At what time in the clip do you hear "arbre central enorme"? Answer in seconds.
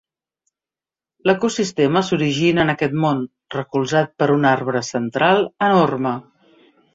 4.53-6.17